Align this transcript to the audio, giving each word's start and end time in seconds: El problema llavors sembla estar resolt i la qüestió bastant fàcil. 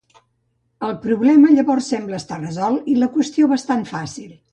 El 0.85 0.93
problema 1.03 1.51
llavors 1.57 1.89
sembla 1.93 2.17
estar 2.21 2.39
resolt 2.39 2.89
i 2.95 2.97
la 3.03 3.11
qüestió 3.19 3.51
bastant 3.53 3.85
fàcil. 3.93 4.33